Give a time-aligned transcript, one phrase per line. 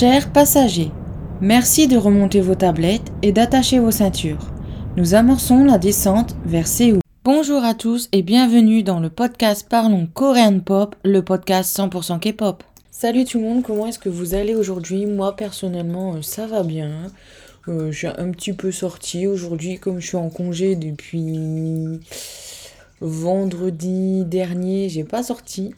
[0.00, 0.90] Chers passagers,
[1.42, 4.50] merci de remonter vos tablettes et d'attacher vos ceintures.
[4.96, 7.00] Nous amorçons la descente vers Séoul.
[7.22, 12.62] Bonjour à tous et bienvenue dans le podcast Parlons Korean Pop, le podcast 100% K-pop.
[12.90, 15.04] Salut tout le monde, comment est-ce que vous allez aujourd'hui?
[15.04, 16.92] Moi personnellement, euh, ça va bien.
[17.68, 22.00] Euh, je suis un petit peu sortie aujourd'hui comme je suis en congé depuis
[23.02, 25.74] vendredi dernier, j'ai pas sorti.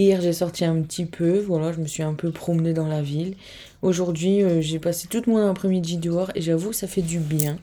[0.00, 3.02] Hier, j'ai sorti un petit peu, voilà, je me suis un peu promenée dans la
[3.02, 3.34] ville.
[3.82, 7.58] Aujourd'hui, euh, j'ai passé toute mon après-midi dehors et j'avoue, ça fait du bien.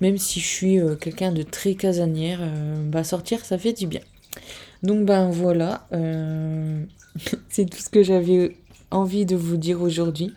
[0.00, 3.88] Même si je suis euh, quelqu'un de très casanière, euh, bah sortir, ça fait du
[3.88, 4.02] bien.
[4.84, 5.88] Donc ben voilà,
[7.48, 8.56] c'est tout ce que j'avais
[8.92, 10.32] envie de vous dire aujourd'hui.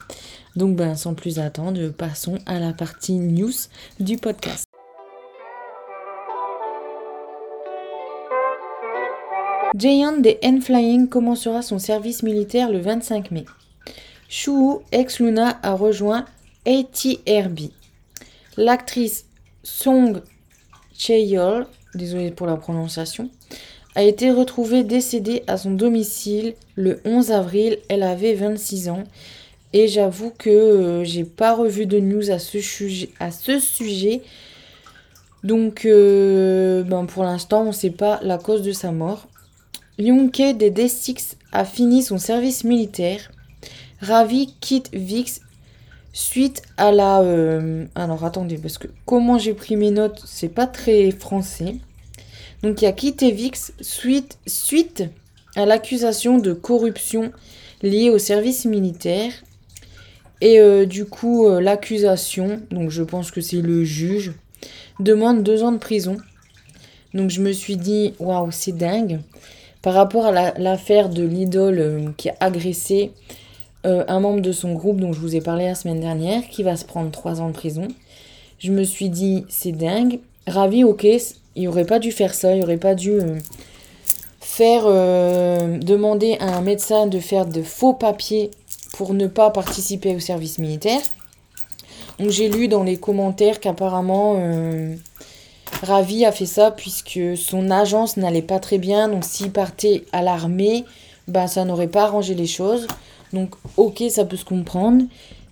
[0.56, 3.54] Donc ben sans plus attendre, passons à la partie news
[4.00, 4.67] du podcast.
[9.76, 13.46] Jaehyun des N-Flying commencera son service militaire le 25 mai.
[14.30, 16.26] Shuhu, ex-Luna, a rejoint
[16.66, 17.72] ATRB.
[18.56, 19.26] L'actrice
[19.64, 20.22] Song
[20.98, 23.30] Chae-yeol, désolée pour la prononciation,
[23.96, 27.78] a été retrouvée décédée à son domicile le 11 avril.
[27.90, 29.04] Elle avait 26 ans.
[29.74, 33.10] Et j'avoue que euh, j'ai pas revu de news à ce, sujet.
[33.20, 34.22] À ce sujet.
[35.44, 39.28] Donc, euh, ben pour l'instant, on ne sait pas la cause de sa mort.
[40.00, 43.32] Yoonke des D6 a fini son service militaire.
[44.00, 45.42] Ravi quitte VIX
[46.14, 47.22] suite à la...
[47.22, 51.78] Euh, alors attendez, parce que comment j'ai pris mes notes, c'est pas très français.
[52.62, 55.04] Donc il a quitté VIX suite, suite
[55.56, 57.32] à l'accusation de corruption
[57.82, 59.32] liée au service militaire.
[60.42, 64.34] Et euh, du coup, euh, l'accusation, donc je pense que c'est le juge,
[65.00, 66.18] demande deux ans de prison.
[67.16, 69.22] Donc je me suis dit, waouh, c'est dingue
[69.82, 73.12] par rapport à l'affaire de l'idole euh, qui a agressé
[73.86, 76.64] euh, un membre de son groupe dont je vous ai parlé la semaine dernière, qui
[76.64, 77.88] va se prendre trois ans de prison.
[78.60, 80.20] Je me suis dit, c'est dingue.
[80.48, 81.06] Ravi, ok,
[81.56, 83.38] il aurait pas dû faire ça, il aurait pas dû euh,
[84.40, 88.50] faire demander à un médecin de faire de faux papiers
[88.94, 91.02] pour ne pas participer au service militaire.
[92.18, 94.36] Donc j'ai lu dans les commentaires qu'apparemment
[95.84, 99.10] Ravi a fait ça puisque son agence n'allait pas très bien.
[99.10, 100.86] Donc s'il partait à l'armée,
[101.28, 102.88] ben, ça n'aurait pas arrangé les choses.
[103.34, 105.06] Donc ok, ça peut se comprendre.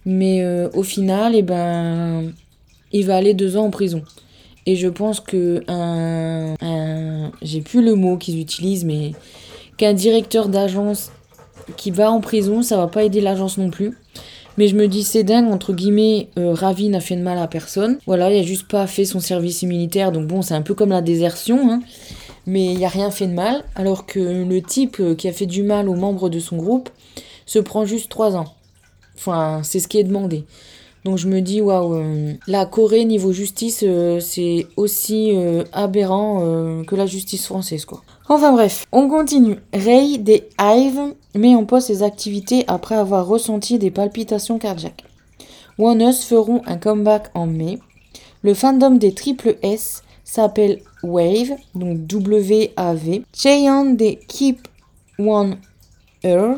[0.06, 2.31] Mais euh, au final, eh ben,
[2.92, 4.04] il va aller deux ans en prison.
[4.68, 9.12] Et je pense que un, un j'ai plus le mot qu'ils utilisent, mais
[9.78, 11.12] qu'un directeur d'agence
[11.78, 13.98] qui va en prison, ça va pas aider l'agence non plus.
[14.58, 17.48] Mais je me dis, c'est dingue, entre guillemets, euh, Ravi n'a fait de mal à
[17.48, 17.98] personne.
[18.06, 20.90] Voilà, il a juste pas fait son service militaire, donc bon, c'est un peu comme
[20.90, 21.82] la désertion, hein.
[22.48, 25.48] Mais il a rien fait de mal, alors que le type euh, qui a fait
[25.48, 26.90] du mal aux membres de son groupe
[27.46, 28.54] se prend juste 3 ans.
[29.16, 30.44] Enfin, c'est ce qui est demandé.
[31.04, 33.84] Donc je me dis, waouh, euh, la Corée, niveau justice,
[34.20, 35.32] c'est aussi
[35.74, 38.04] aberrant que la justice française, quoi.
[38.28, 39.58] Enfin bref, on continue.
[39.72, 45.03] Ray des Hive met en pause ses activités après avoir ressenti des palpitations cardiaques.
[45.78, 47.78] One feront un comeback en mai.
[48.41, 53.24] Le fandom des triple S s'appelle Wave, donc W-A-V.
[53.38, 54.68] Jaehyun des Keep
[55.19, 55.57] One
[56.24, 56.56] Ear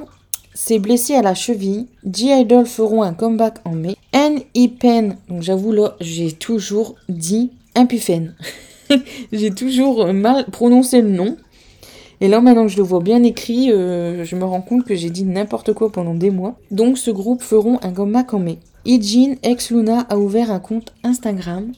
[0.53, 1.87] s'est blessé à la cheville.
[2.09, 3.95] G-Idol feront un comeback en mai.
[4.13, 8.35] N-I-Pen, donc j'avoue là, j'ai toujours dit Impufen.
[9.33, 11.35] j'ai toujours mal prononcé le nom.
[12.19, 14.95] Et là, maintenant que je le vois bien écrit, euh, je me rends compte que
[14.95, 16.55] j'ai dit n'importe quoi pendant des mois.
[16.71, 18.57] Donc, ce groupe feront un comeback en mai.
[18.85, 21.73] Ijin, ex-Luna, a ouvert un compte Instagram.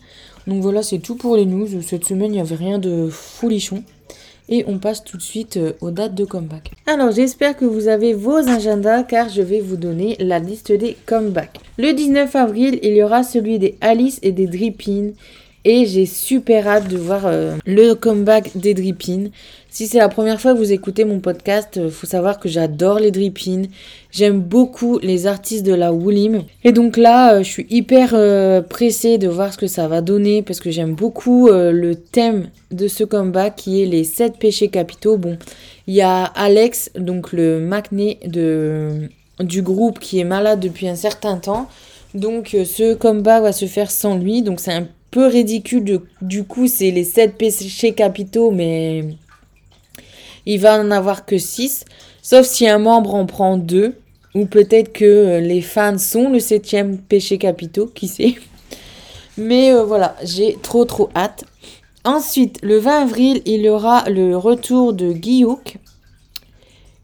[0.48, 1.68] Donc voilà, c'est tout pour les news.
[1.82, 3.84] Cette semaine, il n'y avait rien de folichon.
[4.48, 6.72] Et on passe tout de suite euh, aux dates de comeback.
[6.88, 10.98] Alors j'espère que vous avez vos agendas car je vais vous donner la liste des
[11.06, 11.60] comebacks.
[11.78, 15.12] Le 19 avril, il y aura celui des Alice et des Drippin.
[15.66, 19.30] Et j'ai super hâte de voir euh, le comeback des Drippin.
[19.72, 22.50] Si c'est la première fois que vous écoutez mon podcast, il euh, faut savoir que
[22.50, 23.64] j'adore les Drippin.
[24.12, 26.44] J'aime beaucoup les artistes de la Woolim.
[26.64, 30.02] Et donc là, euh, je suis hyper euh, pressée de voir ce que ça va
[30.02, 34.70] donner parce que j'aime beaucoup le thème de ce comeback qui est les 7 péchés
[34.70, 35.18] capitaux.
[35.18, 35.38] Bon,
[35.86, 40.96] il y a Alex, donc le macné de, du groupe qui est malade depuis un
[40.96, 41.70] certain temps.
[42.16, 44.42] Donc ce comeback va se faire sans lui.
[44.42, 46.02] Donc c'est un peu ridicule.
[46.24, 49.04] du coup, c'est les 7 péchés capitaux, mais
[50.50, 51.86] il va en avoir que 6,
[52.24, 53.94] sauf si un membre en prend 2,
[54.34, 58.34] ou peut-être que euh, les fans sont le septième péché capitaux, qui sait.
[59.38, 61.44] Mais euh, voilà, j'ai trop trop hâte.
[62.04, 65.78] Ensuite, le 20 avril, il y aura le retour de Giyuk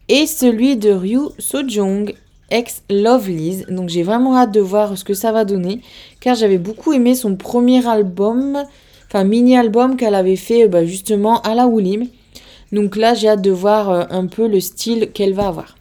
[0.08, 2.14] et celui de Ryu Sojong.
[2.50, 3.64] ex Lovelies.
[3.68, 5.82] Donc j'ai vraiment hâte de voir ce que ça va donner.
[6.18, 8.64] Car j'avais beaucoup aimé son premier album,
[9.06, 12.08] enfin mini-album qu'elle avait fait bah, justement à la Woolim.
[12.72, 15.76] Donc là j'ai hâte de voir euh, un peu le style qu'elle va avoir.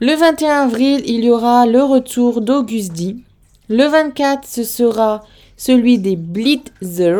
[0.00, 3.16] Le 21 avril, il y aura le retour d'Auguste D.
[3.68, 5.22] Le 24, ce sera
[5.58, 7.18] celui des Blitzer.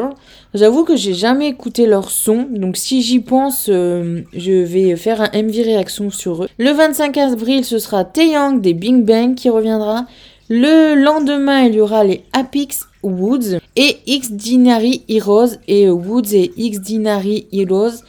[0.54, 5.20] J'avoue que j'ai jamais écouté leur son, donc si j'y pense, euh, je vais faire
[5.20, 6.48] un MV réaction sur eux.
[6.58, 10.06] Le 25 avril, ce sera Taeyang des Bing Bang qui reviendra.
[10.48, 16.50] Le lendemain, il y aura les Apix Woods et X Dinary Heroes et Woods et
[16.56, 18.02] X Dinary Heroes.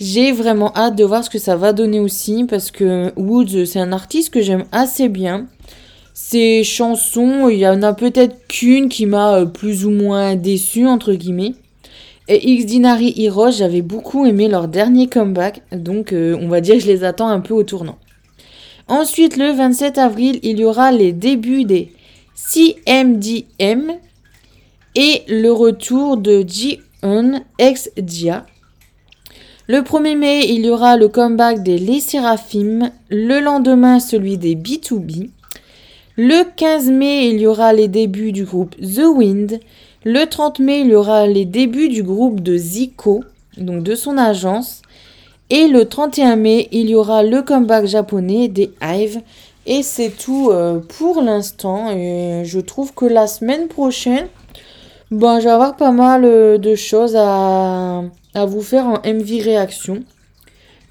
[0.00, 3.80] J'ai vraiment hâte de voir ce que ça va donner aussi parce que Woods, c'est
[3.80, 5.46] un artiste que j'aime assez bien.
[6.14, 10.86] Ces chansons, il y en a peut-être qu'une qui m'a euh, plus ou moins déçu
[10.86, 11.52] entre guillemets.
[12.28, 16.76] Et X Dinary Heroes, j'avais beaucoup aimé leur dernier comeback, donc euh, on va dire
[16.76, 17.98] que je les attends un peu au tournant.
[18.88, 21.92] Ensuite, le 27 avril, il y aura les débuts des
[22.34, 23.92] CMDM
[24.94, 28.46] et le retour de Ji-eun ex Dia.
[29.72, 34.56] Le 1er mai, il y aura le comeback des Les Seraphim, le lendemain celui des
[34.56, 35.30] B2B.
[36.16, 39.60] Le 15 mai, il y aura les débuts du groupe The Wind,
[40.04, 43.22] le 30 mai, il y aura les débuts du groupe de Zico,
[43.58, 44.82] donc de son agence.
[45.50, 49.20] Et le 31 mai, il y aura le comeback japonais des Hive.
[49.66, 51.92] Et c'est tout euh, pour l'instant.
[51.96, 54.26] Et je trouve que la semaine prochaine,
[55.12, 58.02] ben, je vais avoir pas mal euh, de choses à,
[58.34, 60.04] à vous faire en MV réaction.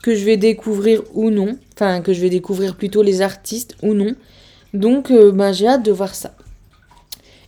[0.01, 1.57] Que je vais découvrir ou non.
[1.75, 4.15] Enfin, que je vais découvrir plutôt les artistes ou non.
[4.73, 6.33] Donc, euh, ben, j'ai hâte de voir ça.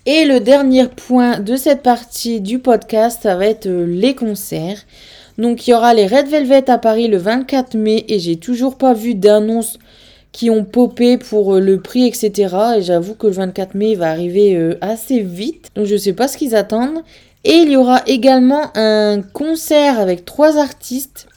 [0.06, 4.80] Et le dernier point de cette partie du podcast, ça va être euh, les concerts.
[5.38, 8.78] Donc il y aura les Red Velvet à Paris le 24 mai et j'ai toujours
[8.78, 9.78] pas vu d'annonces
[10.32, 12.56] qui ont popé pour euh, le prix, etc.
[12.78, 15.70] Et j'avoue que le 24 mai va arriver assez vite.
[15.76, 17.04] Donc je sais pas ce qu'ils attendent.
[17.44, 21.28] Et il y aura également un concert avec trois artistes.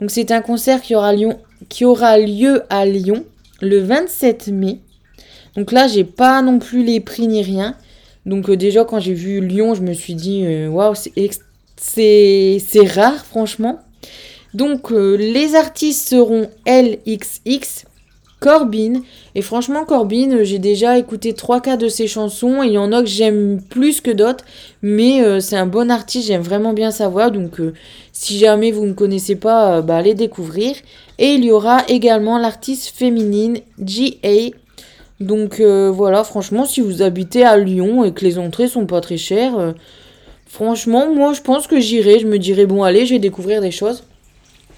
[0.00, 1.12] Donc c'est un concert qui aura,
[2.18, 3.24] lieu à Lyon
[3.60, 4.78] le 27 mai.
[5.56, 7.76] Donc là, j'ai pas non plus les prix ni rien.
[8.26, 10.94] Donc euh, déjà quand j'ai vu Lyon, je me suis dit euh, waouh,
[11.76, 12.60] c'est
[12.94, 13.80] rare franchement.
[14.54, 17.86] Donc euh, les artistes seront LXX,
[18.40, 19.02] Corbin.
[19.34, 22.62] Et franchement, Corbin, j'ai déjà écouté 3 cas de ses chansons.
[22.62, 24.44] Et il y en a que j'aime plus que d'autres.
[24.82, 27.30] Mais c'est un bon artiste, j'aime vraiment bien savoir.
[27.30, 27.60] Donc
[28.12, 30.74] si jamais vous ne connaissez pas, bah, allez découvrir.
[31.18, 34.50] Et il y aura également l'artiste féminine GA
[35.20, 39.02] donc euh, voilà, franchement, si vous habitez à Lyon et que les entrées sont pas
[39.02, 39.72] très chères, euh,
[40.46, 42.18] franchement, moi je pense que j'irai.
[42.18, 44.04] Je me dirais, bon, allez, je vais découvrir des choses.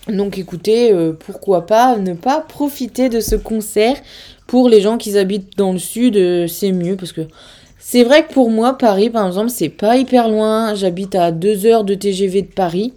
[0.09, 3.97] Donc écoutez, euh, pourquoi pas ne pas profiter de ce concert
[4.47, 7.23] pour les gens qui habitent dans le sud, c'est mieux parce que
[7.79, 10.75] c'est vrai que pour moi, Paris par exemple, c'est pas hyper loin.
[10.75, 12.93] J'habite à 2 heures de TGV de Paris.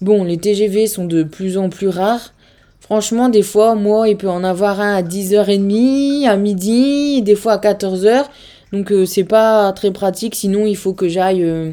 [0.00, 2.32] Bon, les TGV sont de plus en plus rares.
[2.80, 7.52] Franchement, des fois, moi, il peut en avoir un à 10h30, à midi, des fois
[7.52, 8.24] à 14h.
[8.72, 10.34] Donc euh, c'est pas très pratique.
[10.34, 11.72] Sinon, il faut que j'aille euh,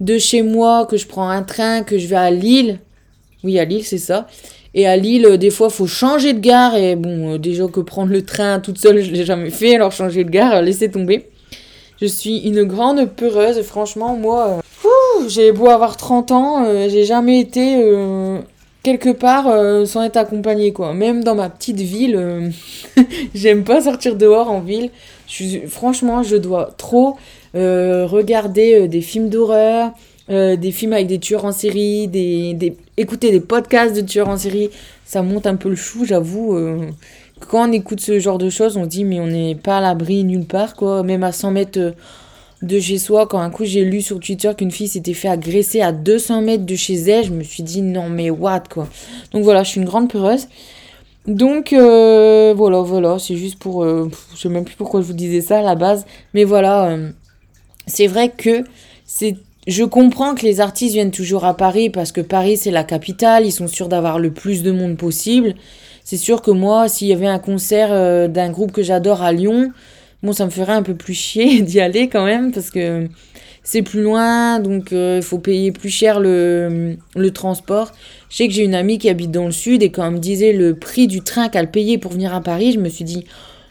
[0.00, 2.78] de chez moi, que je prends un train, que je vais à Lille.
[3.44, 4.26] Oui, à Lille, c'est ça.
[4.74, 6.76] Et à Lille, euh, des fois, faut changer de gare.
[6.76, 9.74] Et bon, déjà que prendre le train toute seule, je l'ai jamais fait.
[9.74, 11.28] Alors changer de gare, laissez tomber.
[12.00, 13.60] Je suis une grande peureuse.
[13.62, 14.62] Franchement, moi,
[15.28, 17.76] j'ai beau avoir 30 ans, j'ai jamais été
[18.82, 20.94] quelque part euh, sans être accompagné quoi.
[20.94, 22.48] Même dans ma petite ville, euh,
[23.34, 24.90] j'aime pas sortir dehors en ville.
[25.68, 27.16] Franchement, je dois trop
[27.54, 29.92] euh, regarder des films d'horreur,
[30.28, 34.70] des films avec des tueurs en série, des, écouter des podcasts de tueurs en série.
[35.04, 36.56] Ça monte un peu le chou, j'avoue.
[37.48, 40.24] quand on écoute ce genre de choses, on dit mais on n'est pas à l'abri
[40.24, 41.02] nulle part quoi.
[41.02, 41.94] Même à 100 mètres
[42.62, 43.26] de chez soi.
[43.26, 46.66] Quand un coup j'ai lu sur Twitter qu'une fille s'était fait agresser à 200 mètres
[46.66, 48.88] de chez elle, je me suis dit non mais what quoi.
[49.32, 50.46] Donc voilà, je suis une grande peureuse.
[51.26, 53.84] Donc euh, voilà, voilà, c'est juste pour...
[53.84, 56.06] Euh, je sais même plus pourquoi je vous disais ça à la base.
[56.34, 57.10] Mais voilà, euh,
[57.86, 58.64] c'est vrai que
[59.04, 59.36] c'est...
[59.66, 63.44] Je comprends que les artistes viennent toujours à Paris parce que Paris c'est la capitale,
[63.46, 65.54] ils sont sûrs d'avoir le plus de monde possible.
[66.02, 69.70] C'est sûr que moi, s'il y avait un concert d'un groupe que j'adore à Lyon,
[70.22, 73.08] Bon, ça me ferait un peu plus chier d'y aller quand même parce que
[73.62, 77.92] c'est plus loin, donc euh, il faut payer plus cher le, le transport.
[78.28, 80.18] Je sais que j'ai une amie qui habite dans le sud et quand elle me
[80.18, 83.24] disait le prix du train qu'elle payait pour venir à Paris, je me suis dit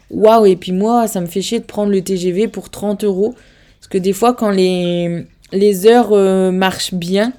[0.10, 3.36] waouh, et puis moi, ça me fait chier de prendre le TGV pour 30 euros.
[3.80, 7.34] Parce que des fois, quand les, les heures euh, marchent bien,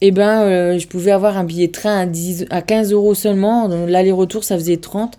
[0.00, 3.14] eh ben, euh, je pouvais avoir un billet de train à, 10, à 15 euros
[3.14, 3.68] seulement.
[3.68, 5.18] L'aller-retour, ça faisait 30.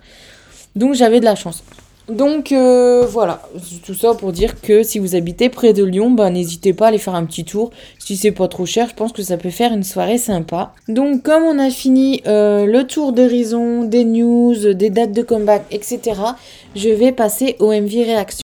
[0.76, 1.62] Donc j'avais de la chance.
[2.08, 3.40] Donc euh, voilà,
[3.84, 6.88] tout ça pour dire que si vous habitez près de Lyon, bah, n'hésitez pas à
[6.88, 7.70] aller faire un petit tour.
[8.00, 10.72] Si c'est pas trop cher, je pense que ça peut faire une soirée sympa.
[10.88, 16.00] Donc comme on a fini le tour d'horizon, des news, des dates de comeback, etc.,
[16.74, 18.42] je vais passer au MV réaction.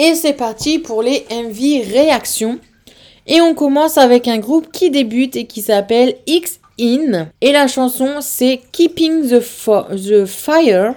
[0.00, 2.60] Et c'est parti pour les MV réactions.
[3.26, 7.26] Et on commence avec un groupe qui débute et qui s'appelle X In.
[7.40, 10.94] Et la chanson, c'est Keeping the, the Fire.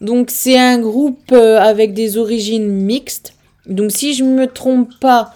[0.00, 3.34] Donc, c'est un groupe euh, avec des origines mixtes.
[3.66, 5.32] Donc, si je me trompe pas,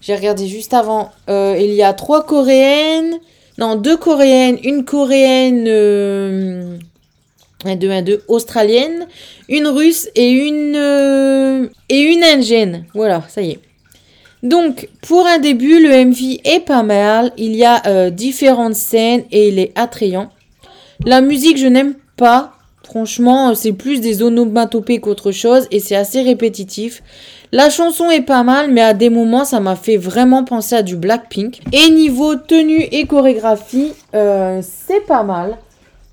[0.00, 3.18] j'ai regardé juste avant, euh, il y a trois coréennes.
[3.58, 5.66] Non, deux coréennes, une coréenne.
[5.68, 6.78] Euh,
[7.64, 9.06] 1, 2, 1, 2, australienne,
[9.48, 12.84] une russe et une, euh, et une indienne.
[12.94, 13.60] Voilà, ça y est.
[14.42, 17.32] Donc, pour un début, le MV est pas mal.
[17.38, 20.30] Il y a euh, différentes scènes et il est attrayant.
[21.06, 22.52] La musique, je n'aime pas.
[22.84, 27.02] Franchement, c'est plus des onomatopées qu'autre chose et c'est assez répétitif.
[27.50, 30.82] La chanson est pas mal, mais à des moments, ça m'a fait vraiment penser à
[30.82, 31.60] du Blackpink.
[31.72, 35.56] Et niveau tenue et chorégraphie, euh, c'est pas mal.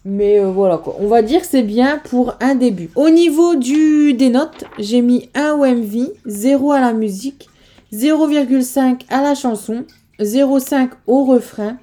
[0.04, 0.96] Mais euh, voilà quoi.
[1.00, 2.90] On va dire que c'est bien pour un début.
[2.96, 7.50] Au niveau du, des notes, j'ai mis 1 au MV, 0 à la musique,
[7.94, 9.86] 0,5 à la chanson,
[10.20, 11.78] 0,5 au refrain.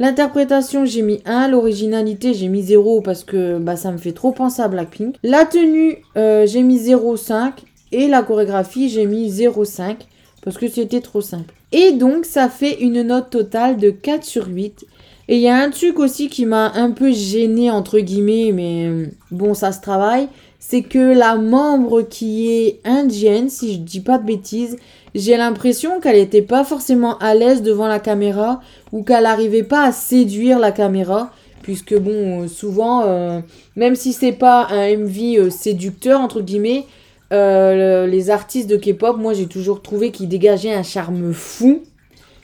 [0.00, 1.48] L'interprétation, j'ai mis 1.
[1.48, 5.16] L'originalité, j'ai mis 0 parce que bah, ça me fait trop penser à Blackpink.
[5.22, 7.52] La tenue, euh, j'ai mis 0,5.
[7.92, 9.96] Et la chorégraphie, j'ai mis 0,5
[10.42, 11.52] parce que c'était trop simple.
[11.72, 14.86] Et donc, ça fait une note totale de 4 sur 8.
[15.30, 18.86] Et il y a un truc aussi qui m'a un peu gêné entre guillemets, mais
[18.86, 20.26] euh, bon, ça se travaille.
[20.58, 24.76] C'est que la membre qui est indienne, si je dis pas de bêtises,
[25.14, 28.60] j'ai l'impression qu'elle n'était pas forcément à l'aise devant la caméra
[28.90, 31.30] ou qu'elle n'arrivait pas à séduire la caméra.
[31.62, 33.38] Puisque bon, souvent, euh,
[33.76, 36.86] même si c'est pas un MV euh, séducteur, entre guillemets,
[37.30, 41.84] les artistes de K-pop, moi j'ai toujours trouvé qu'ils dégageaient un charme fou.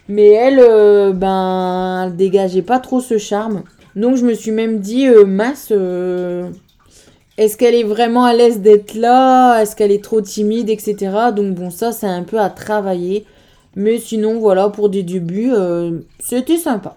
[0.08, 3.64] Mais elle, euh, ben, elle dégageait pas trop ce charme.
[3.96, 6.50] Donc je me suis même dit, euh, mince, euh,
[7.38, 9.60] est-ce qu'elle est vraiment à l'aise d'être là?
[9.60, 10.96] Est-ce qu'elle est trop timide, etc.
[11.34, 13.24] Donc bon, ça c'est un peu à travailler.
[13.74, 15.52] Mais sinon, voilà, pour des débuts,
[16.18, 16.96] c'était sympa.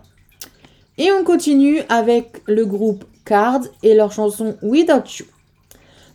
[0.98, 5.25] Et on continue avec le groupe Cards et leur chanson Without You.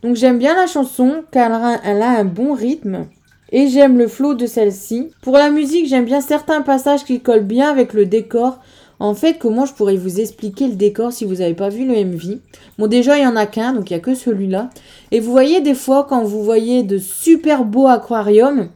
[0.02, 3.06] Donc j'aime bien la chanson car elle a un bon rythme
[3.54, 5.10] et j'aime le flow de celle-ci.
[5.22, 8.58] Pour la musique, j'aime bien certains passages qui collent bien avec le décor.
[8.98, 11.94] En fait, comment je pourrais vous expliquer le décor si vous n'avez pas vu le
[11.94, 12.40] MV
[12.78, 14.70] Bon, déjà, il n'y en a qu'un, donc il n'y a que celui-là.
[15.12, 18.70] Et vous voyez des fois, quand vous voyez de super beaux aquariums,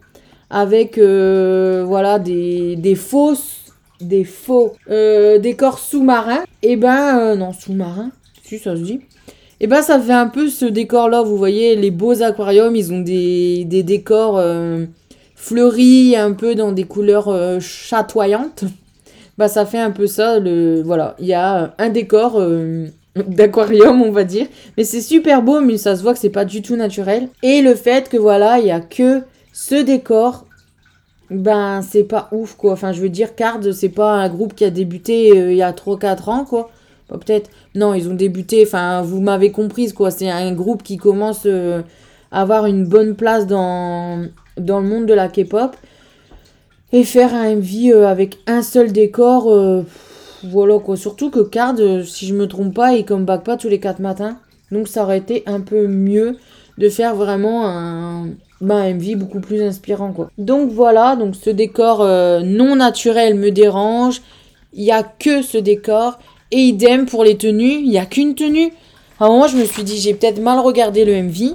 [0.49, 2.97] avec, euh, voilà, des, des
[4.00, 8.12] des faux euh, décors sous-marins, et eh ben, euh, non, sous-marins,
[8.44, 9.00] si ça se dit,
[9.61, 12.77] et eh ben ça fait un peu ce décor là, vous voyez les beaux aquariums,
[12.77, 14.85] ils ont des, décors euh,
[15.35, 18.62] fleuris un peu dans des couleurs euh, chatoyantes.
[19.37, 22.87] Bah ça fait un peu ça le voilà, il y a un décor euh,
[23.17, 24.47] d'aquarium on va dire,
[24.77, 27.61] mais c'est super beau mais ça se voit que c'est pas du tout naturel et
[27.61, 29.23] le fait que voilà, il y a que
[29.53, 30.47] ce décor
[31.31, 32.75] ben c'est pas ouf quoi.
[32.75, 35.73] Enfin je veux dire Card c'est pas un groupe qui a débuté il y a
[35.73, 36.71] 3 4 ans quoi
[37.17, 37.50] peut-être.
[37.75, 38.65] Non, ils ont débuté.
[38.67, 40.11] Enfin, vous m'avez comprise, quoi.
[40.11, 41.83] C'est un groupe qui commence euh,
[42.31, 45.75] à avoir une bonne place dans, le monde de la K-pop.
[46.93, 49.83] Et faire un MV euh, avec un seul décor, euh,
[50.45, 50.97] voilà quoi.
[50.97, 54.38] Surtout que Card, si je me trompe pas, il comeback pas tous les 4 matins.
[54.71, 56.37] Donc ça aurait été un peu mieux
[56.79, 58.29] de faire vraiment un,
[58.62, 60.31] ben, MV beaucoup plus inspirant quoi.
[60.38, 61.99] Donc voilà, donc ce décor
[62.43, 64.23] non naturel me dérange.
[64.73, 66.19] Il n'y a que ce décor.
[66.50, 68.73] Et idem pour les tenues, il n'y a qu'une tenue.
[69.21, 71.55] À un moment, je me suis dit, j'ai peut-être mal regardé le MV,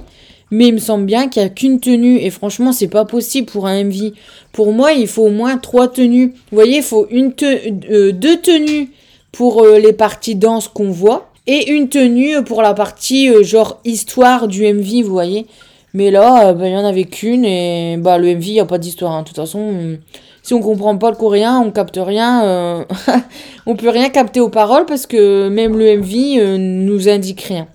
[0.50, 2.18] mais il me semble bien qu'il n'y a qu'une tenue.
[2.18, 4.12] Et franchement, c'est pas possible pour un MV.
[4.52, 6.34] Pour moi, il faut au moins trois tenues.
[6.50, 8.90] Vous voyez, il faut une euh, deux tenues
[9.32, 11.30] pour euh, les parties danse qu'on voit.
[11.46, 15.46] Et une tenue pour la partie euh, genre histoire du MV, vous voyez.
[15.92, 18.64] Mais là, ben, il n'y en avait qu'une et bah, le MV, il n'y a
[18.64, 19.12] pas d'histoire.
[19.12, 19.22] Hein.
[19.22, 19.96] De toute façon,
[20.44, 22.44] si on comprend pas le coréen, on capte rien.
[22.44, 22.84] Euh,
[23.66, 27.66] on peut rien capter aux paroles parce que même le MV euh, nous indique rien.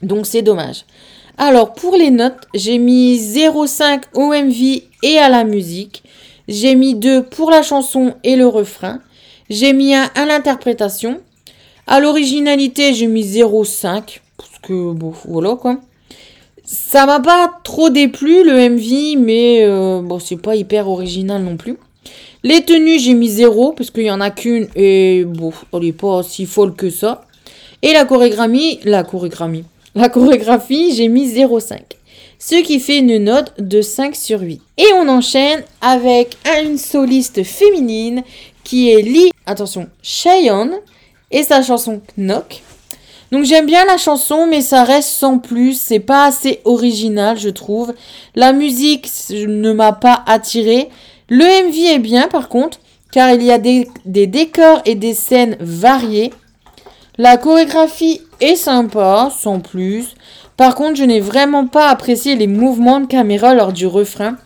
[0.00, 0.86] Donc c'est dommage.
[1.36, 6.02] Alors pour les notes, j'ai mis 0,5 au MV et à la musique.
[6.48, 9.00] J'ai mis 2 pour la chanson et le refrain.
[9.50, 11.20] J'ai mis 1 à l'interprétation.
[11.86, 14.20] À l'originalité, j'ai mis 0,5.
[14.38, 15.76] Parce que bon, voilà quoi.
[16.74, 21.58] Ça m'a pas trop déplu le MV, mais euh, bon, c'est pas hyper original non
[21.58, 21.76] plus.
[22.44, 25.92] Les tenues, j'ai mis 0 parce qu'il y en a qu'une et bon, elle est
[25.92, 27.26] pas si folle que ça.
[27.82, 29.64] Et la chorégraphie, la chorégraphie,
[29.94, 31.78] la chorégraphie, j'ai mis 0,5.
[32.38, 34.62] Ce qui fait une note de 5 sur 8.
[34.78, 38.22] Et on enchaîne avec une soliste féminine
[38.64, 40.78] qui est Lee, attention, Cheyenne,
[41.30, 42.62] et sa chanson Knock.
[43.32, 45.80] Donc j'aime bien la chanson, mais ça reste sans plus.
[45.80, 47.94] C'est pas assez original, je trouve.
[48.34, 50.90] La musique ne m'a pas attiré.
[51.30, 52.78] Le MV est bien, par contre,
[53.10, 56.30] car il y a des, des décors et des scènes variées.
[57.16, 60.14] La chorégraphie est sympa, sans plus.
[60.58, 64.36] Par contre, je n'ai vraiment pas apprécié les mouvements de caméra lors du refrain.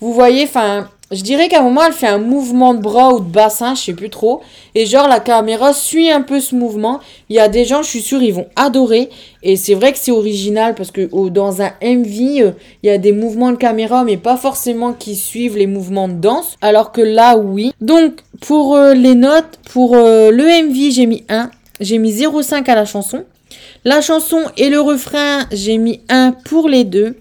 [0.00, 3.20] Vous voyez, enfin, je dirais qu'à un moment, elle fait un mouvement de bras ou
[3.20, 4.42] de bassin, je sais plus trop.
[4.74, 7.00] Et genre, la caméra suit un peu ce mouvement.
[7.28, 9.08] Il y a des gens, je suis sûre, ils vont adorer.
[9.42, 12.50] Et c'est vrai que c'est original parce que oh, dans un MV, euh,
[12.82, 16.14] il y a des mouvements de caméra, mais pas forcément qui suivent les mouvements de
[16.14, 16.56] danse.
[16.60, 17.72] Alors que là, oui.
[17.80, 21.50] Donc, pour euh, les notes, pour euh, le MV, j'ai mis 1.
[21.80, 23.24] J'ai mis 0,5 à la chanson.
[23.84, 27.16] La chanson et le refrain, j'ai mis 1 pour les deux.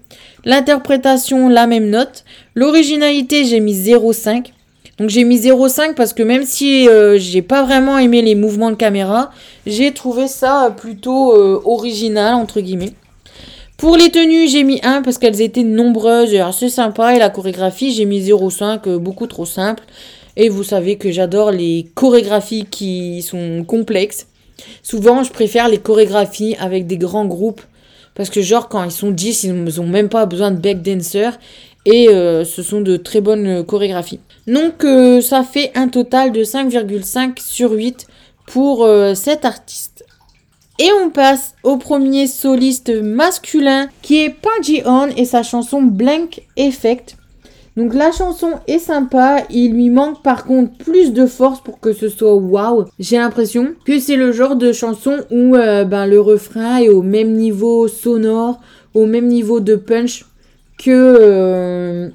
[0.45, 2.25] L'interprétation, la même note.
[2.55, 4.51] L'originalité, j'ai mis 0,5.
[4.99, 8.69] Donc j'ai mis 0,5 parce que même si euh, j'ai pas vraiment aimé les mouvements
[8.69, 9.31] de caméra,
[9.65, 12.93] j'ai trouvé ça plutôt euh, original entre guillemets.
[13.77, 17.15] Pour les tenues, j'ai mis 1 parce qu'elles étaient nombreuses et assez sympa.
[17.15, 19.83] Et la chorégraphie, j'ai mis 0,5, euh, beaucoup trop simple.
[20.37, 24.27] Et vous savez que j'adore les chorégraphies qui sont complexes.
[24.83, 27.61] Souvent, je préfère les chorégraphies avec des grands groupes
[28.15, 31.29] parce que genre quand ils sont 10, ils n'ont même pas besoin de back dancer
[31.85, 34.19] et euh, ce sont de très bonnes euh, chorégraphies.
[34.47, 38.07] Donc euh, ça fait un total de 5,5 sur 8
[38.47, 40.05] pour cet artiste.
[40.77, 46.41] Et on passe au premier soliste masculin qui est Panji On et sa chanson Blank
[46.57, 47.15] Effect.
[47.75, 51.91] Donc la chanson est sympa, il lui manque par contre plus de force pour que
[51.91, 52.85] ce soit waouh.
[52.99, 57.01] J'ai l'impression que c'est le genre de chanson où euh, ben, le refrain est au
[57.01, 58.59] même niveau sonore,
[58.93, 60.25] au même niveau de punch
[60.77, 62.09] que euh,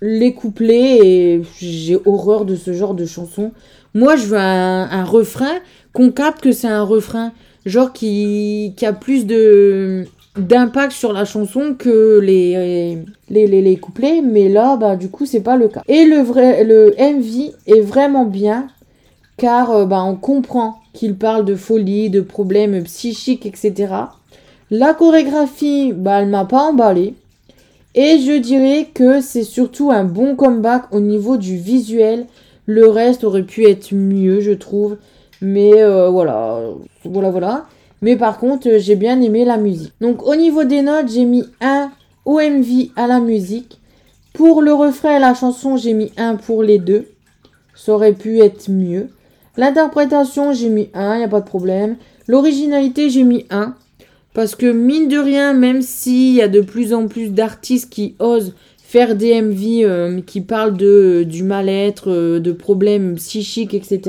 [0.00, 3.52] les couplets et j'ai horreur de ce genre de chanson.
[3.94, 5.60] Moi je veux un, refrain
[5.92, 7.32] qu'on capte que c'est un refrain
[7.64, 12.98] genre qui, qui a plus de d'impact sur la chanson que les,
[13.30, 15.82] les, les, couplets, mais là, bah, du coup, c'est pas le cas.
[15.88, 18.68] Et le, vrai, le MV est vraiment bien,
[19.36, 23.94] car euh, bah, on comprend qu'il parle de folie, de problèmes psychiques, etc.
[24.70, 27.14] La chorégraphie, bah, elle m'a pas emballé.
[27.94, 32.26] Et je dirais que c'est surtout un bon comeback au niveau du visuel.
[32.66, 34.96] Le reste aurait pu être mieux, je trouve.
[35.40, 36.60] Mais euh, voilà,
[37.04, 37.66] voilà, voilà.
[38.04, 39.94] Mais par contre, euh, j'ai bien aimé la musique.
[40.02, 41.90] Donc au niveau des notes, j'ai mis un
[42.26, 43.80] OMV à la musique.
[44.34, 47.06] Pour le refrain et la chanson, j'ai mis un pour les deux.
[47.74, 49.08] Ça aurait pu être mieux.
[49.56, 51.96] L'interprétation, j'ai mis un, il n'y a pas de problème.
[52.28, 53.74] L'originalité, j'ai mis un.
[54.34, 58.16] Parce que mine de rien, même s'il y a de plus en plus d'artistes qui
[58.18, 58.52] osent
[58.94, 64.00] faire des MV euh, qui parlent de, du mal-être, euh, de problèmes psychiques, etc.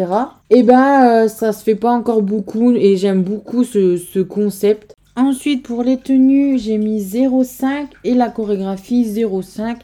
[0.52, 4.19] Et eh ben euh, ça se fait pas encore beaucoup et j'aime beaucoup ce, ce,
[4.19, 4.93] concept.
[5.15, 9.78] Ensuite pour les tenues j'ai mis 0,5 et la chorégraphie 0,5.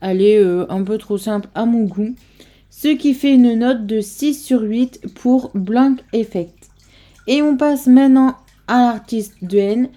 [0.00, 2.14] Elle est un peu trop simple à mon goût.
[2.70, 6.70] Ce qui fait une note de 6 sur 8 pour Blank Effect.
[7.26, 8.36] Et on passe maintenant
[8.68, 9.88] à l'artiste Duen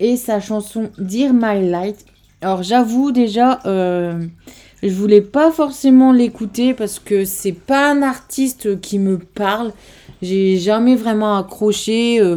[0.00, 2.04] et sa chanson Dear My Light
[2.46, 4.24] alors j'avoue déjà, euh,
[4.80, 9.72] je voulais pas forcément l'écouter parce que c'est pas un artiste qui me parle.
[10.22, 12.20] J'ai jamais vraiment accroché.
[12.20, 12.36] Euh,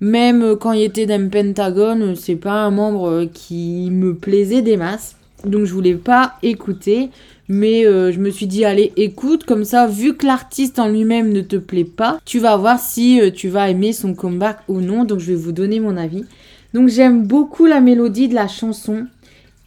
[0.00, 5.16] même quand il était dans Pentagon, c'est pas un membre qui me plaisait des masses.
[5.44, 7.10] Donc je voulais pas écouter.
[7.48, 11.32] Mais euh, je me suis dit, allez, écoute, comme ça, vu que l'artiste en lui-même
[11.32, 15.04] ne te plaît pas, tu vas voir si tu vas aimer son comeback ou non.
[15.04, 16.22] Donc je vais vous donner mon avis.
[16.74, 19.06] Donc j'aime beaucoup la mélodie de la chanson.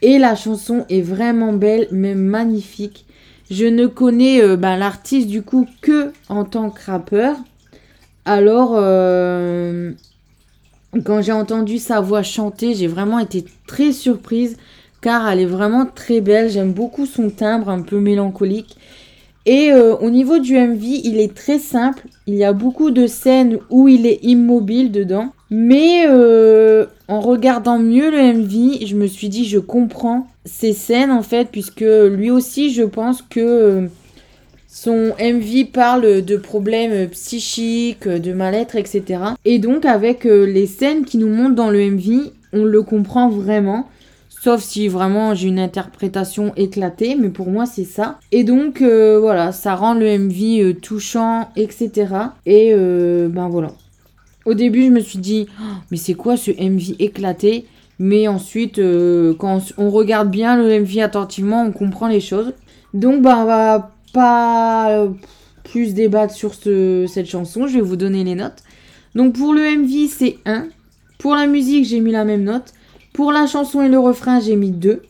[0.01, 3.05] Et la chanson est vraiment belle, même magnifique.
[3.51, 7.35] Je ne connais euh, ben, l'artiste du coup que en tant que rappeur.
[8.25, 9.91] Alors, euh,
[11.03, 14.57] quand j'ai entendu sa voix chanter, j'ai vraiment été très surprise
[15.01, 16.49] car elle est vraiment très belle.
[16.49, 18.77] J'aime beaucoup son timbre un peu mélancolique.
[19.45, 22.03] Et euh, au niveau du MV, il est très simple.
[22.27, 25.33] Il y a beaucoup de scènes où il est immobile dedans.
[25.49, 31.11] Mais euh, en regardant mieux le MV, je me suis dit, je comprends ces scènes
[31.11, 33.87] en fait, puisque lui aussi, je pense que euh,
[34.67, 39.03] son MV parle de problèmes psychiques, de mal-être, etc.
[39.45, 43.87] Et donc, avec les scènes qui nous montrent dans le MV, on le comprend vraiment.
[44.41, 48.19] Sauf si vraiment j'ai une interprétation éclatée, mais pour moi c'est ça.
[48.31, 52.07] Et donc voilà, ça rend le MV touchant, etc.
[52.45, 53.71] Et ben voilà.
[54.45, 57.65] Au début, je me suis dit, oh, mais c'est quoi ce MV éclaté?
[57.99, 62.53] Mais ensuite, euh, quand on regarde bien le MV attentivement, on comprend les choses.
[62.93, 65.09] Donc, bah, on va pas euh,
[65.65, 67.67] plus débattre sur cette chanson.
[67.67, 68.63] Je vais vous donner les notes.
[69.13, 70.67] Donc, pour le MV, c'est 1.
[71.17, 72.73] Pour la musique, j'ai mis la même note.
[73.13, 75.01] Pour la chanson et le refrain, j'ai mis 2.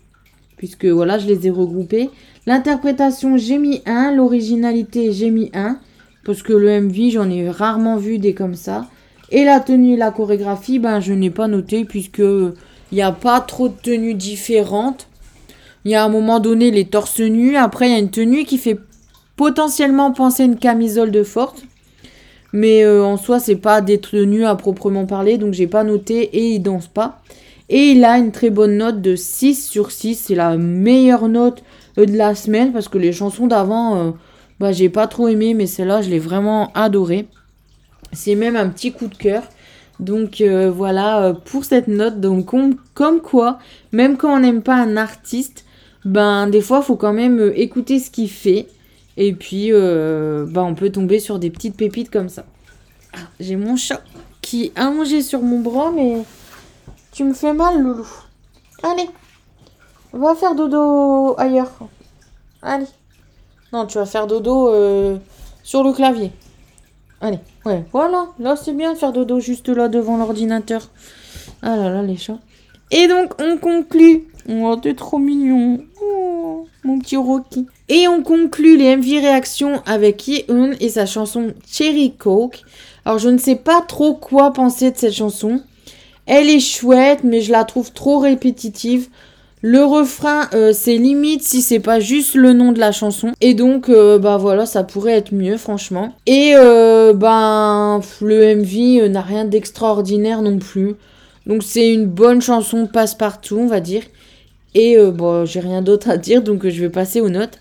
[0.57, 2.09] Puisque voilà, je les ai regroupés.
[2.45, 4.13] L'interprétation, j'ai mis 1.
[4.15, 5.79] L'originalité, j'ai mis 1.
[6.25, 8.87] Parce que le MV, j'en ai rarement vu des comme ça.
[9.31, 13.11] Et la tenue et la chorégraphie, ben, je n'ai pas noté puisque il n'y a
[13.11, 15.07] pas trop de tenues différentes.
[15.85, 17.55] Il y a à un moment donné les torses nus.
[17.55, 18.79] Après, il y a une tenue qui fait
[19.35, 21.63] potentiellement penser à une camisole de forte.
[22.51, 25.37] Mais euh, en soi, c'est pas des tenues à proprement parler.
[25.37, 27.21] Donc, j'ai pas noté et il danse pas.
[27.69, 30.15] Et il a une très bonne note de 6 sur 6.
[30.15, 31.63] C'est la meilleure note
[31.97, 34.11] euh, de la semaine parce que les chansons d'avant, euh,
[34.59, 35.53] bah, j'ai pas trop aimé.
[35.53, 37.27] Mais celle-là, je l'ai vraiment adorée.
[38.11, 39.43] C'est même un petit coup de cœur.
[39.99, 42.19] Donc euh, voilà pour cette note.
[42.19, 42.47] Donc
[42.93, 43.59] comme quoi,
[43.91, 45.65] même quand on n'aime pas un artiste,
[46.05, 48.67] ben des fois faut quand même écouter ce qu'il fait.
[49.17, 52.45] Et puis ben, on peut tomber sur des petites pépites comme ça.
[53.13, 54.01] Ah, j'ai mon chat
[54.41, 56.23] qui a mangé sur mon bras, mais
[57.11, 58.07] tu me fais mal, Loulou.
[58.83, 59.09] Allez,
[60.13, 61.71] va faire dodo ailleurs.
[62.61, 62.87] Allez.
[63.73, 65.19] Non, tu vas faire dodo
[65.63, 66.31] sur le clavier.
[67.21, 68.27] Allez, ouais, voilà.
[68.39, 70.89] Là, c'est bien de faire dodo juste là devant l'ordinateur.
[71.61, 72.39] Ah là là, les chats.
[72.91, 74.27] Et donc, on conclut.
[74.49, 75.79] Oh, t'es trop mignon.
[76.01, 77.67] Oh, mon petit Rocky.
[77.89, 82.63] Et on conclut les MV réactions avec Yeun et sa chanson Cherry Coke.
[83.03, 85.61] Alors, je ne sais pas trop quoi penser de cette chanson.
[86.29, 89.07] Elle est chouette, mais je la trouve trop répétitive.
[89.63, 93.31] Le refrain, euh, c'est limite si c'est pas juste le nom de la chanson.
[93.41, 96.13] Et donc, euh, bah voilà, ça pourrait être mieux, franchement.
[96.27, 100.93] Et euh, ben, le MV n'a rien d'extraordinaire non plus.
[101.47, 104.03] Donc c'est une bonne chanson passe-partout, on va dire.
[104.75, 107.57] Et bon, j'ai rien d'autre à dire, donc je vais passer aux notes.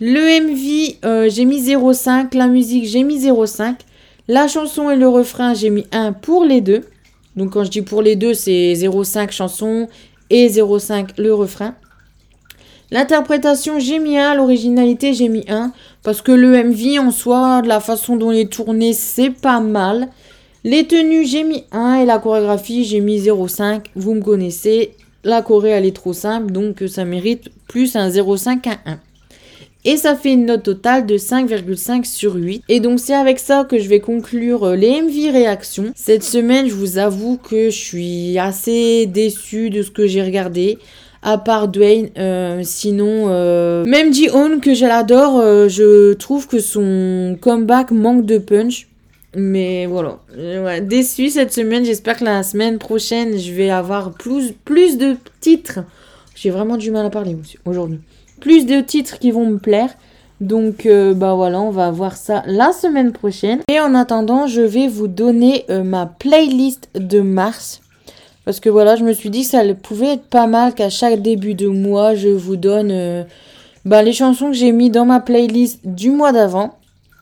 [0.00, 2.36] Le MV, j'ai mis 0,5.
[2.36, 3.76] La musique, j'ai mis 0,5.
[4.28, 6.82] La chanson et le refrain, j'ai mis 1 pour les deux.
[7.36, 9.88] Donc quand je dis pour les deux, c'est 0,5 chanson
[10.30, 11.74] et 0,5 le refrain.
[12.90, 14.34] L'interprétation, j'ai mis 1.
[14.34, 15.72] L'originalité, j'ai mis 1.
[16.02, 19.60] Parce que le MV en soi, de la façon dont il est tourné, c'est pas
[19.60, 20.08] mal.
[20.62, 22.02] Les tenues, j'ai mis 1.
[22.02, 23.86] Et la chorégraphie, j'ai mis 0,5.
[23.96, 24.92] Vous me connaissez.
[25.24, 26.52] La choré, elle est trop simple.
[26.52, 28.98] Donc, ça mérite plus un 0,5 qu'un 1.
[29.88, 32.64] Et ça fait une note totale de 5,5 sur 8.
[32.68, 35.92] Et donc c'est avec ça que je vais conclure euh, les MV réactions.
[35.94, 40.78] Cette semaine, je vous avoue que je suis assez déçue de ce que j'ai regardé.
[41.22, 47.38] À part Dwayne, euh, sinon, euh, même Ji-Hoon que je l'adore, je trouve que son
[47.40, 48.88] comeback manque de punch.
[49.36, 51.84] Mais voilà, ouais, déçu cette semaine.
[51.84, 55.80] J'espère que la semaine prochaine, je vais avoir plus, plus de titres.
[56.34, 58.00] J'ai vraiment du mal à parler aujourd'hui
[58.40, 59.90] plus de titres qui vont me plaire.
[60.40, 63.60] Donc euh, bah voilà, on va voir ça la semaine prochaine.
[63.70, 67.80] Et en attendant, je vais vous donner euh, ma playlist de mars.
[68.44, 71.20] Parce que voilà, je me suis dit que ça pouvait être pas mal qu'à chaque
[71.20, 73.24] début de mois, je vous donne euh,
[73.84, 76.74] bah, les chansons que j'ai mis dans ma playlist du mois d'avant.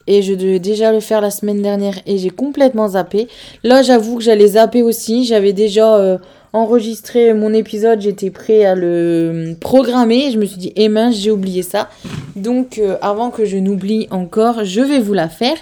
[0.07, 3.27] Et je devais déjà le faire la semaine dernière et j'ai complètement zappé.
[3.63, 5.25] Là, j'avoue que j'allais zapper aussi.
[5.25, 6.19] J'avais déjà
[6.55, 10.31] enregistrer mon épisode, j'étais prêt à le programmer.
[10.31, 11.91] Je me suis dit, eh mince, j'ai oublié ça.
[12.37, 15.57] Donc, euh, avant que je n'oublie encore, je vais vous la faire.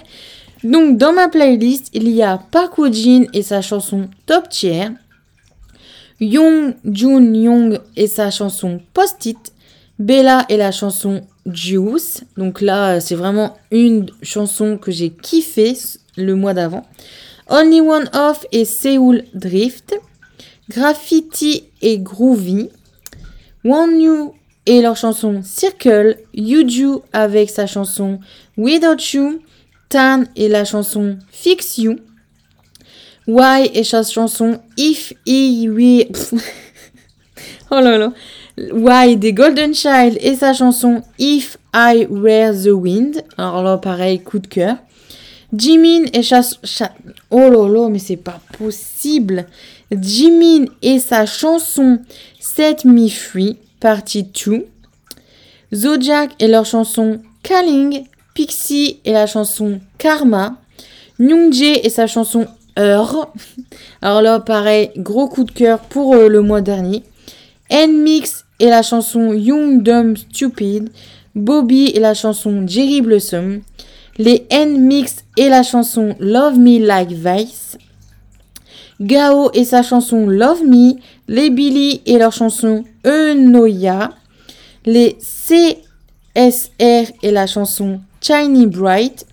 [0.63, 4.89] Donc, dans ma playlist, il y a Park Woo Jin et sa chanson Top Tier.
[6.19, 9.51] Young Jun Young et sa chanson Post-it.
[9.99, 12.23] Bella et la chanson Juice.
[12.37, 15.73] Donc là, c'est vraiment une chanson que j'ai kiffé
[16.17, 16.83] le mois d'avant.
[17.49, 19.95] Only One Off et Seoul Drift.
[20.73, 22.69] Graffiti et Groovy,
[23.63, 24.33] One You
[24.65, 28.19] et leur chanson Circle, Yuju avec sa chanson
[28.57, 29.39] Without You,
[29.89, 31.97] Tan et la chanson Fix You,
[33.27, 36.07] Y et sa chanson If I We...
[37.71, 38.13] oh là là.
[38.57, 43.23] Y des Golden Child et sa chanson If I Were the Wind.
[43.37, 44.77] Alors là, pareil, coup de cœur.
[45.55, 46.41] Jimin et sa...
[47.29, 49.45] Oh là là, mais c'est pas possible.
[49.99, 51.99] Jimin et sa chanson
[52.39, 54.65] Set Me Free, partie 2.
[55.73, 58.05] Zodiac et leur chanson Calling.
[58.33, 60.57] Pixie et la chanson Karma.
[61.19, 63.31] Nyungjae et sa chanson Heure.
[64.01, 67.03] Alors là, pareil, gros coup de cœur pour euh, le mois dernier.
[67.69, 70.89] N-Mix et la chanson Young Dumb Stupid.
[71.35, 73.61] Bobby et la chanson Jerry Blossom.
[74.17, 77.77] Les N-Mix et la chanson Love Me Like Vice.
[79.03, 80.93] Gao et sa chanson Love Me,
[81.27, 84.11] les Billy et leur chanson Eunoia,
[84.85, 89.25] les CSR et la chanson Shiny Bright,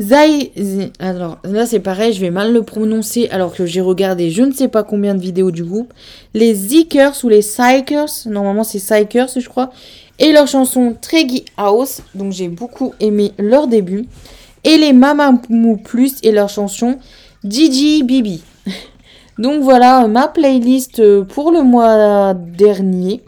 [0.00, 0.52] Zai,
[0.98, 4.52] alors là c'est pareil, je vais mal le prononcer alors que j'ai regardé je ne
[4.52, 5.92] sais pas combien de vidéos du groupe.
[6.32, 9.70] Les Zikers ou les Psychers, normalement c'est Psychers je crois,
[10.18, 14.06] et leur chanson Treggy House, donc j'ai beaucoup aimé leur début.
[14.64, 16.98] Et les Mamamou Plus et leur chanson
[17.44, 18.42] Gigi Bibi.
[19.38, 23.22] Donc voilà ma playlist pour le mois dernier.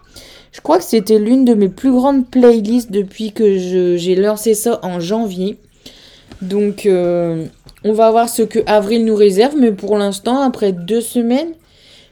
[0.53, 4.79] Je crois que c'était l'une de mes plus grandes playlists depuis que j'ai lancé ça
[4.83, 5.57] en janvier.
[6.43, 7.47] Donc, euh,
[7.85, 9.55] on va voir ce que avril nous réserve.
[9.57, 11.53] Mais pour l'instant, après deux semaines,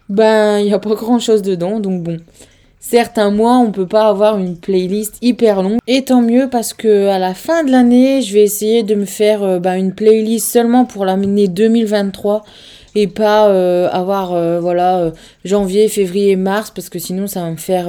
[0.08, 1.80] ben, il n'y a pas grand chose dedans.
[1.80, 2.16] Donc, bon.
[2.82, 5.78] Certains mois, on peut pas avoir une playlist hyper longue.
[5.86, 9.04] Et tant mieux parce que à la fin de l'année, je vais essayer de me
[9.04, 12.42] faire euh, ben, une playlist seulement pour l'année 2023
[12.94, 15.12] et pas euh, avoir voilà
[15.44, 17.88] janvier, février, mars parce que sinon ça va me faire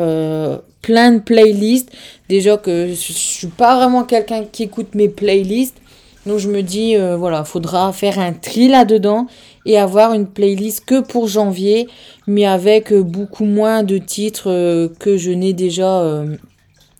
[0.81, 1.91] plein de playlists.
[2.29, 5.81] Déjà que je, je suis pas vraiment quelqu'un qui écoute mes playlists.
[6.25, 9.25] Donc je me dis, euh, voilà, faudra faire un tri là-dedans
[9.65, 11.87] et avoir une playlist que pour janvier,
[12.27, 16.23] mais avec euh, beaucoup moins de titres euh, que je n'ai déjà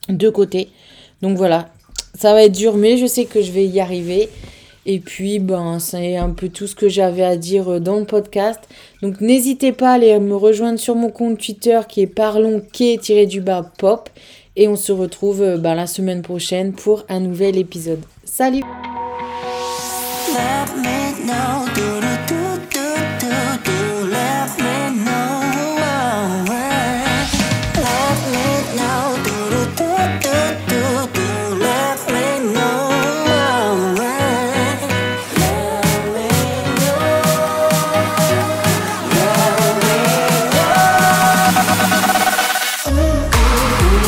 [0.10, 0.70] de côté.
[1.22, 1.70] Donc voilà,
[2.16, 4.28] ça va être dur, mais je sais que je vais y arriver.
[4.86, 8.60] Et puis, ben, c'est un peu tout ce que j'avais à dire dans le podcast.
[9.02, 12.62] Donc, n'hésitez pas à aller me rejoindre sur mon compte Twitter qui est parlons
[13.28, 14.10] du bas pop.
[14.56, 18.02] Et on se retrouve ben, la semaine prochaine pour un nouvel épisode.
[18.26, 18.64] Salut!